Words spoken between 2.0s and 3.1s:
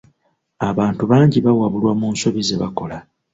nsobi zebakola.